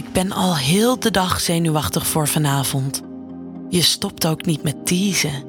[0.00, 3.02] Ik ben al heel de dag zenuwachtig voor vanavond.
[3.68, 5.44] Je stopt ook niet met teasen.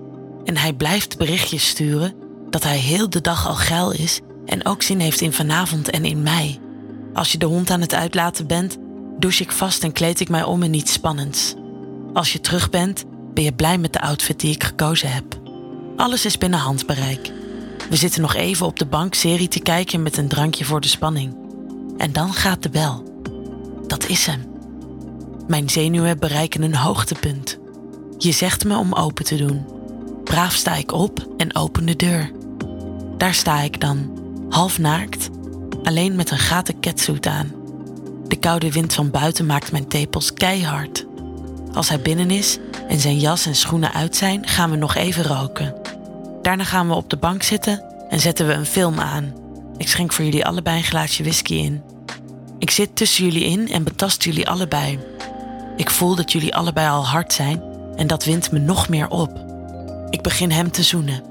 [0.45, 2.13] En hij blijft berichtjes sturen
[2.49, 6.05] dat hij heel de dag al geil is en ook zin heeft in vanavond en
[6.05, 6.59] in mij.
[7.13, 8.77] Als je de hond aan het uitlaten bent,
[9.19, 11.53] douche ik vast en kleed ik mij om in iets spannends.
[12.13, 15.39] Als je terug bent, ben je blij met de outfit die ik gekozen heb.
[15.95, 17.31] Alles is binnen handbereik.
[17.89, 20.87] We zitten nog even op de bank serie te kijken met een drankje voor de
[20.87, 21.35] spanning.
[21.97, 23.10] En dan gaat de bel.
[23.91, 24.45] Dat is hem.
[25.47, 27.59] Mijn zenuwen bereiken een hoogtepunt.
[28.17, 29.65] Je zegt me om open te doen.
[30.23, 32.31] Braaf sta ik op en open de deur.
[33.17, 35.29] Daar sta ik dan, half naakt,
[35.83, 37.51] alleen met een gaten catsuit aan.
[38.27, 41.05] De koude wind van buiten maakt mijn tepels keihard.
[41.73, 45.23] Als hij binnen is en zijn jas en schoenen uit zijn, gaan we nog even
[45.23, 45.75] roken.
[46.41, 49.33] Daarna gaan we op de bank zitten en zetten we een film aan.
[49.77, 51.90] Ik schenk voor jullie allebei een glaasje whisky in.
[52.61, 54.99] Ik zit tussen jullie in en betast jullie allebei.
[55.75, 57.61] Ik voel dat jullie allebei al hard zijn
[57.95, 59.45] en dat wint me nog meer op.
[60.09, 61.23] Ik begin hem te zoenen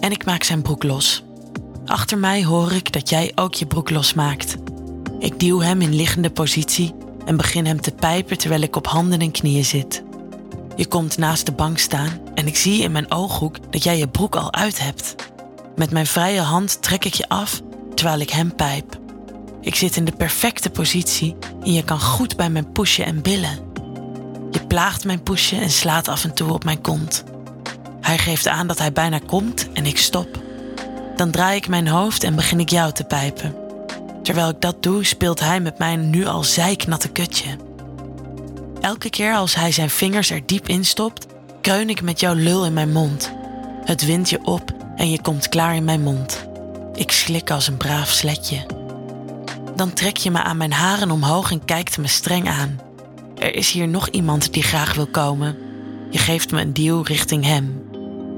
[0.00, 1.22] en ik maak zijn broek los.
[1.86, 4.56] Achter mij hoor ik dat jij ook je broek losmaakt.
[5.18, 9.20] Ik duw hem in liggende positie en begin hem te pijpen terwijl ik op handen
[9.20, 10.02] en knieën zit.
[10.76, 14.08] Je komt naast de bank staan en ik zie in mijn ooghoek dat jij je
[14.08, 15.14] broek al uit hebt.
[15.76, 17.62] Met mijn vrije hand trek ik je af
[17.94, 19.06] terwijl ik hem pijp.
[19.60, 23.58] Ik zit in de perfecte positie en je kan goed bij mijn pushen en billen.
[24.50, 27.24] Je plaagt mijn pushen en slaat af en toe op mijn kont.
[28.00, 30.42] Hij geeft aan dat hij bijna komt en ik stop.
[31.16, 33.54] Dan draai ik mijn hoofd en begin ik jou te pijpen.
[34.22, 37.56] Terwijl ik dat doe, speelt hij met mijn nu al zijknatte kutje.
[38.80, 41.26] Elke keer als hij zijn vingers er diep in stopt,
[41.60, 43.32] kreun ik met jouw lul in mijn mond.
[43.84, 46.46] Het wint je op en je komt klaar in mijn mond.
[46.94, 48.77] Ik slik als een braaf sletje.
[49.78, 52.80] Dan trek je me aan mijn haren omhoog en kijkt me streng aan.
[53.36, 55.56] Er is hier nog iemand die graag wil komen.
[56.10, 57.82] Je geeft me een duw richting hem.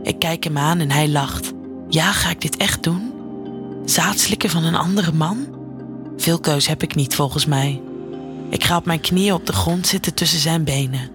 [0.03, 1.53] Ik kijk hem aan en hij lacht.
[1.89, 3.13] Ja, ga ik dit echt doen?
[3.85, 5.47] Zaadslikken van een andere man?
[6.17, 7.83] Veel keus heb ik niet volgens mij.
[8.51, 11.11] Ik ga op mijn knieën op de grond zitten tussen zijn benen.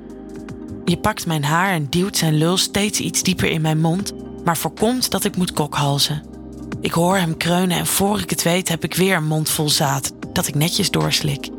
[0.86, 4.14] Je pakt mijn haar en duwt zijn lul steeds iets dieper in mijn mond,
[4.44, 6.35] maar voorkomt dat ik moet kokhalzen.
[6.86, 9.70] Ik hoor hem kreunen en voor ik het weet heb ik weer een mond vol
[9.70, 11.50] zaad dat ik netjes doorslik.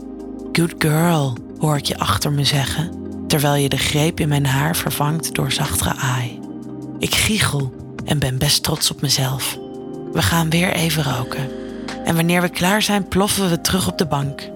[0.52, 2.90] Good girl, hoor ik je achter me zeggen,
[3.26, 6.40] terwijl je de greep in mijn haar vervangt door zachtere aai.
[6.98, 7.72] Ik giechel
[8.04, 9.58] en ben best trots op mezelf.
[10.12, 11.48] We gaan weer even roken.
[12.04, 14.50] En wanneer we klaar zijn, ploffen we terug op de bank.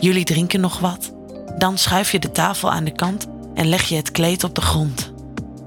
[0.00, 1.12] Jullie drinken nog wat.
[1.58, 4.60] Dan schuif je de tafel aan de kant en leg je het kleed op de
[4.60, 5.12] grond.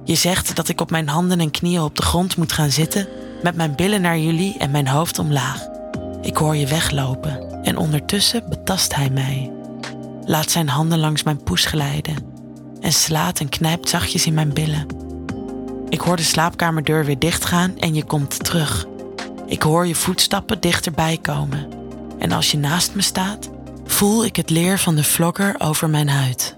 [0.03, 3.07] Je zegt dat ik op mijn handen en knieën op de grond moet gaan zitten,
[3.43, 5.67] met mijn billen naar jullie en mijn hoofd omlaag.
[6.21, 9.51] Ik hoor je weglopen en ondertussen betast hij mij.
[10.25, 12.15] Laat zijn handen langs mijn poes glijden
[12.81, 14.85] en slaat en knijpt zachtjes in mijn billen.
[15.89, 18.85] Ik hoor de slaapkamerdeur weer dichtgaan en je komt terug.
[19.45, 21.67] Ik hoor je voetstappen dichterbij komen.
[22.19, 23.49] En als je naast me staat,
[23.85, 26.55] voel ik het leer van de vlogger over mijn huid.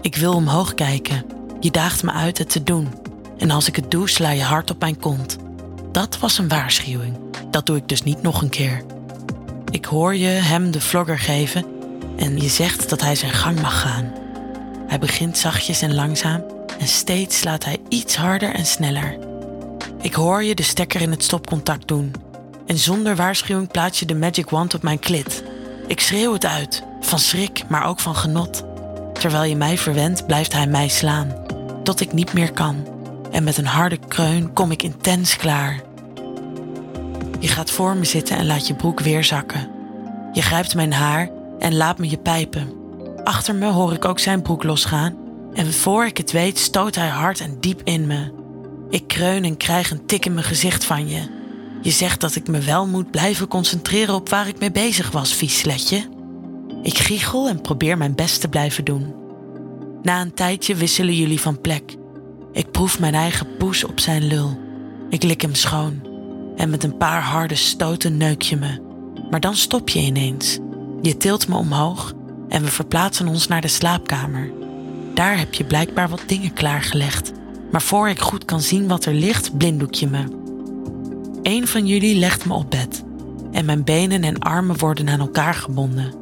[0.00, 1.24] Ik wil omhoog kijken.
[1.60, 2.88] Je daagt me uit het te doen.
[3.38, 5.36] En als ik het doe, sla je hard op mijn kont.
[5.92, 7.16] Dat was een waarschuwing.
[7.50, 8.82] Dat doe ik dus niet nog een keer.
[9.70, 11.64] Ik hoor je hem de vlogger geven
[12.16, 14.12] en je zegt dat hij zijn gang mag gaan.
[14.86, 16.44] Hij begint zachtjes en langzaam
[16.78, 19.18] en steeds slaat hij iets harder en sneller.
[20.00, 22.12] Ik hoor je de stekker in het stopcontact doen.
[22.66, 25.42] En zonder waarschuwing plaats je de magic wand op mijn klit.
[25.86, 28.64] Ik schreeuw het uit, van schrik, maar ook van genot.
[29.12, 31.34] Terwijl je mij verwendt, blijft hij mij slaan,
[31.82, 32.86] tot ik niet meer kan.
[33.30, 35.82] En met een harde kreun kom ik intens klaar.
[37.40, 39.70] Je gaat voor me zitten en laat je broek weer zakken.
[40.32, 42.72] Je grijpt mijn haar en laat me je pijpen.
[43.24, 45.16] Achter me hoor ik ook zijn broek losgaan
[45.54, 48.32] en voor ik het weet stoot hij hard en diep in me.
[48.90, 51.36] Ik kreun en krijg een tik in mijn gezicht van je.
[51.82, 55.34] Je zegt dat ik me wel moet blijven concentreren op waar ik mee bezig was,
[55.34, 56.08] vies sletje.
[56.82, 59.14] Ik giechel en probeer mijn best te blijven doen.
[60.02, 61.96] Na een tijdje wisselen jullie van plek.
[62.58, 64.58] Ik proef mijn eigen poes op zijn lul.
[65.10, 66.00] Ik lik hem schoon.
[66.56, 68.80] En met een paar harde stoten neuk je me.
[69.30, 70.58] Maar dan stop je ineens.
[71.02, 72.14] Je tilt me omhoog
[72.48, 74.50] en we verplaatsen ons naar de slaapkamer.
[75.14, 77.32] Daar heb je blijkbaar wat dingen klaargelegd.
[77.70, 80.24] Maar voor ik goed kan zien wat er ligt, blinddoek je me.
[81.42, 83.04] Een van jullie legt me op bed.
[83.52, 86.14] En mijn benen en armen worden aan elkaar gebonden.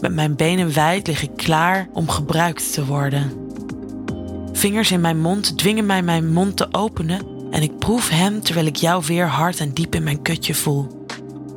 [0.00, 3.46] Met mijn benen wijd lig ik klaar om gebruikt te worden.
[4.58, 8.66] Vingers in mijn mond dwingen mij mijn mond te openen en ik proef hem terwijl
[8.66, 11.06] ik jou weer hard en diep in mijn kutje voel.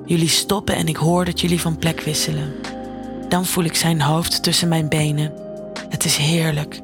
[0.05, 2.53] Jullie stoppen en ik hoor dat jullie van plek wisselen.
[3.29, 5.33] Dan voel ik zijn hoofd tussen mijn benen.
[5.89, 6.79] Het is heerlijk.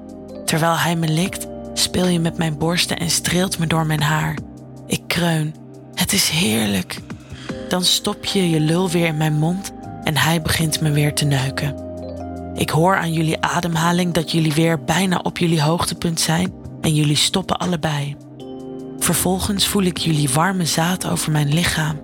[0.45, 4.37] Terwijl hij me likt, speel je met mijn borsten en streelt me door mijn haar.
[4.87, 5.55] Ik kreun.
[5.93, 6.99] Het is heerlijk.
[7.69, 9.71] Dan stop je je lul weer in mijn mond
[10.03, 11.86] en hij begint me weer te neuken.
[12.57, 17.15] Ik hoor aan jullie ademhaling dat jullie weer bijna op jullie hoogtepunt zijn en jullie
[17.15, 18.15] stoppen allebei.
[18.99, 21.99] Vervolgens voel ik jullie warme zaad over mijn lichaam.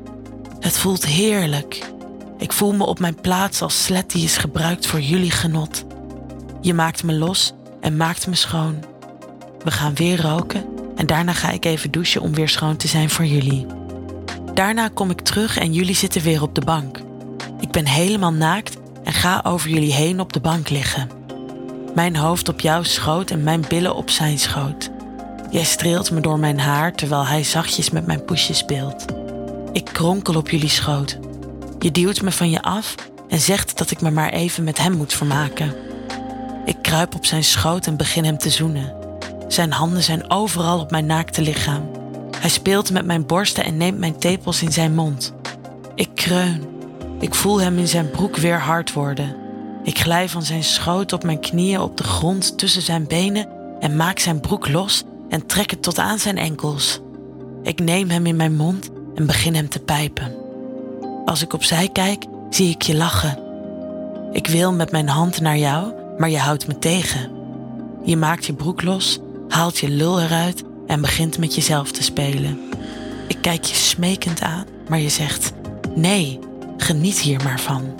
[0.59, 1.91] Het voelt heerlijk.
[2.37, 5.85] Ik voel me op mijn plaats als slet die is gebruikt voor jullie genot.
[6.61, 8.83] Je maakt me los en maakt me schoon.
[9.63, 10.65] We gaan weer roken
[10.95, 13.65] en daarna ga ik even douchen om weer schoon te zijn voor jullie.
[14.53, 16.99] Daarna kom ik terug en jullie zitten weer op de bank.
[17.59, 21.09] Ik ben helemaal naakt en ga over jullie heen op de bank liggen.
[21.95, 24.89] Mijn hoofd op jouw schoot en mijn billen op zijn schoot.
[25.51, 29.05] Jij streelt me door mijn haar terwijl hij zachtjes met mijn poesje speelt.
[29.71, 31.17] Ik kronkel op jullie schoot.
[31.79, 32.95] Je duwt me van je af
[33.29, 35.75] en zegt dat ik me maar even met hem moet vermaken.
[36.65, 38.93] Ik kruip op zijn schoot en begin hem te zoenen.
[39.47, 41.89] Zijn handen zijn overal op mijn naakte lichaam.
[42.39, 45.33] Hij speelt met mijn borsten en neemt mijn tepels in zijn mond.
[45.95, 46.72] Ik kreun.
[47.23, 49.35] Ik voel hem in zijn broek weer hard worden.
[49.83, 53.47] Ik glij van zijn schoot op mijn knieën op de grond tussen zijn benen
[53.79, 56.99] en maak zijn broek los en trek het tot aan zijn enkels.
[57.61, 60.35] Ik neem hem in mijn mond en begin hem te pijpen.
[61.25, 63.39] Als ik opzij kijk, zie ik je lachen.
[64.31, 67.31] Ik wil met mijn hand naar jou, maar je houdt me tegen.
[68.03, 72.59] Je maakt je broek los, haalt je lul eruit en begint met jezelf te spelen.
[73.27, 75.51] Ik kijk je smekend aan, maar je zegt:
[75.95, 76.39] Nee,
[76.83, 77.95] geniet hier maar van.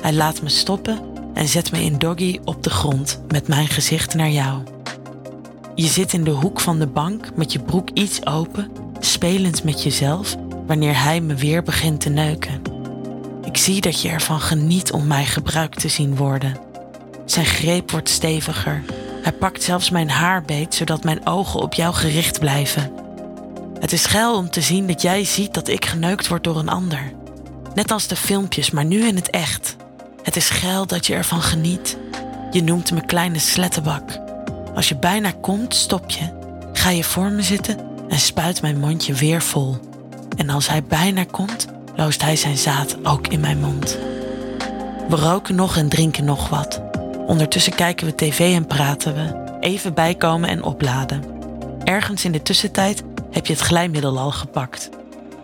[0.00, 0.98] Hij laat me stoppen
[1.34, 4.62] en zet me in doggy op de grond met mijn gezicht naar jou.
[5.74, 8.70] Je zit in de hoek van de bank met je broek iets open,
[9.00, 10.36] spelend met jezelf
[10.66, 12.62] wanneer hij me weer begint te neuken.
[13.44, 16.56] Ik zie dat je ervan geniet om mij gebruikt te zien worden.
[17.24, 18.82] Zijn greep wordt steviger.
[19.22, 22.92] Hij pakt zelfs mijn haar beet zodat mijn ogen op jou gericht blijven.
[23.80, 26.68] Het is geil om te zien dat jij ziet dat ik geneukt word door een
[26.68, 27.12] ander.
[27.76, 29.76] Net als de filmpjes, maar nu in het echt.
[30.22, 31.96] Het is geil dat je ervan geniet.
[32.50, 34.18] Je noemt me kleine slettenbak.
[34.74, 36.32] Als je bijna komt, stop je.
[36.72, 37.78] Ga je voor me zitten
[38.08, 39.78] en spuit mijn mondje weer vol.
[40.36, 43.98] En als hij bijna komt, loost hij zijn zaad ook in mijn mond.
[45.08, 46.82] We roken nog en drinken nog wat.
[47.26, 49.56] Ondertussen kijken we tv en praten we.
[49.60, 51.22] Even bijkomen en opladen.
[51.84, 54.88] Ergens in de tussentijd heb je het glijmiddel al gepakt.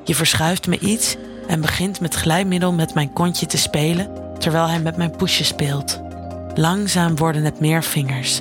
[0.05, 1.17] Je verschuift me iets
[1.47, 6.01] en begint met glijmiddel met mijn kontje te spelen terwijl hij met mijn poesje speelt.
[6.55, 8.41] Langzaam worden het meer vingers.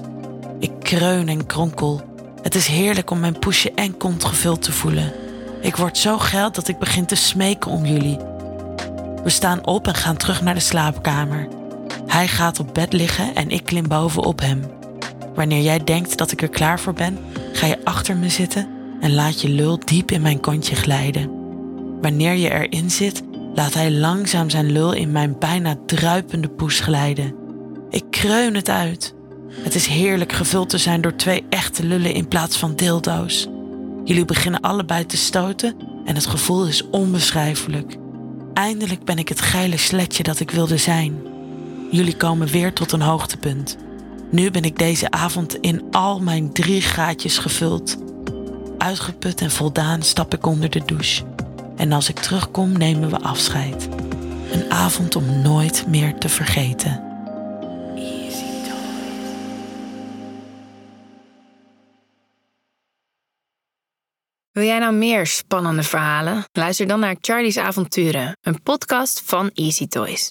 [0.60, 2.02] Ik kreun en kronkel.
[2.42, 5.14] Het is heerlijk om mijn poesje en kont gevuld te voelen.
[5.62, 8.18] Ik word zo geld dat ik begin te smeken om jullie.
[9.24, 11.48] We staan op en gaan terug naar de slaapkamer.
[12.08, 14.64] Hij gaat op bed liggen en ik klim bovenop hem.
[15.36, 17.18] Wanneer jij denkt dat ik er klaar voor ben,
[17.54, 18.68] ga je achter me zitten
[19.02, 21.41] en laat je lul diep in mijn kontje glijden.
[22.02, 23.22] Wanneer je erin zit,
[23.54, 27.36] laat hij langzaam zijn lul in mijn bijna druipende poes glijden.
[27.90, 29.16] Ik kreun het uit.
[29.52, 33.48] Het is heerlijk gevuld te zijn door twee echte lullen in plaats van dildo's.
[34.04, 35.76] Jullie beginnen allebei te stoten
[36.06, 37.98] en het gevoel is onbeschrijfelijk.
[38.54, 41.22] Eindelijk ben ik het geile sletje dat ik wilde zijn.
[41.92, 43.78] Jullie komen weer tot een hoogtepunt.
[44.32, 47.98] Nu ben ik deze avond in al mijn drie gaatjes gevuld.
[48.78, 51.24] Uitgeput en voldaan stap ik onder de douche.
[51.82, 53.90] En als ik terugkom nemen we afscheid.
[54.52, 57.04] Een avond om nooit meer te vergeten.
[64.52, 66.44] Wil jij nou meer spannende verhalen?
[66.52, 70.30] Luister dan naar Charlie's Avonturen, een podcast van Easy Toys.